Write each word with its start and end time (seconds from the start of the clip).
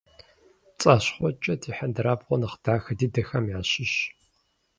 ПцӀащхъуэкӀэр 0.75 1.57
ди 1.61 1.71
хьэндырабгъуэ 1.77 2.37
нэхъ 2.41 2.57
дахэ 2.63 2.93
дыдэхэм 2.99 3.45
ящыщщ. 3.59 3.97